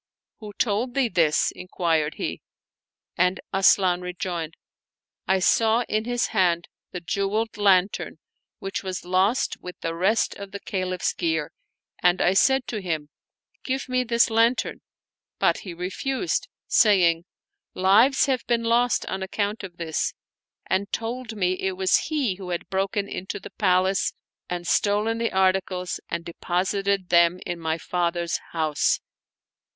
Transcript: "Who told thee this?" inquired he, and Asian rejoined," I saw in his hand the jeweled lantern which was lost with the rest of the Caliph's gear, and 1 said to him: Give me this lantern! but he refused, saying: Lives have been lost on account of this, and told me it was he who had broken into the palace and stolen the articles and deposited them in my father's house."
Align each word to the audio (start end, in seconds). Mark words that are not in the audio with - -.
"Who 0.39 0.53
told 0.53 0.95
thee 0.95 1.09
this?" 1.09 1.51
inquired 1.55 2.15
he, 2.15 2.41
and 3.19 3.39
Asian 3.53 4.01
rejoined," 4.01 4.55
I 5.27 5.37
saw 5.37 5.83
in 5.87 6.05
his 6.05 6.29
hand 6.29 6.67
the 6.89 6.99
jeweled 6.99 7.55
lantern 7.55 8.17
which 8.57 8.81
was 8.81 9.05
lost 9.05 9.57
with 9.61 9.79
the 9.81 9.93
rest 9.93 10.33
of 10.37 10.53
the 10.53 10.59
Caliph's 10.59 11.13
gear, 11.13 11.51
and 12.01 12.19
1 12.19 12.33
said 12.33 12.65
to 12.69 12.81
him: 12.81 13.09
Give 13.63 13.87
me 13.87 14.03
this 14.03 14.31
lantern! 14.31 14.81
but 15.37 15.59
he 15.59 15.71
refused, 15.75 16.47
saying: 16.65 17.25
Lives 17.75 18.25
have 18.25 18.43
been 18.47 18.63
lost 18.63 19.05
on 19.05 19.21
account 19.21 19.61
of 19.63 19.77
this, 19.77 20.15
and 20.65 20.91
told 20.91 21.35
me 21.35 21.53
it 21.59 21.77
was 21.77 22.07
he 22.09 22.37
who 22.37 22.49
had 22.49 22.67
broken 22.71 23.07
into 23.07 23.39
the 23.39 23.51
palace 23.51 24.13
and 24.49 24.65
stolen 24.65 25.19
the 25.19 25.31
articles 25.31 25.99
and 26.09 26.25
deposited 26.25 27.09
them 27.09 27.39
in 27.45 27.59
my 27.59 27.77
father's 27.77 28.39
house." 28.53 28.99